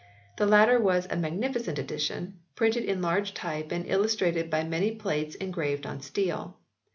[0.37, 4.93] The latter was a magnificent edition printed in large type and illus trated by many
[4.95, 6.57] plates engraved on steel.